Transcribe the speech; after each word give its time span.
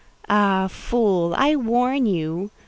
Ah, 0.27 0.67
fool! 0.67 1.35
I 1.37 1.55
warn 1.55 2.07
you! 2.07 2.49